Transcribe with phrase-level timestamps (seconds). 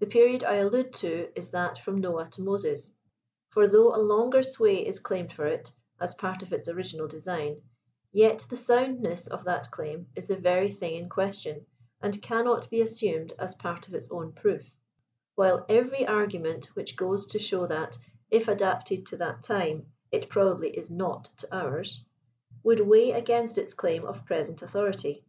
[0.00, 2.90] The period I allude to, is that from Noah to Moses;
[3.50, 7.62] for though a longer sway is claimed for it, as part of its original design,
[8.10, 11.64] yet the soundness of that claim is the very thing in question,
[12.00, 14.68] and cannot be assumed as part of its own proof;
[15.36, 17.96] while every argument which goes to show that,
[18.32, 22.04] if adapt* ed to that time, it probably is not to ours,
[22.64, 25.24] would weigh against its claim of present authority.